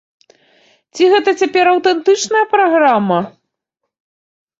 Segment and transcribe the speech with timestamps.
[0.95, 3.19] Ці гэта цяпер аўтэнтычная праграма?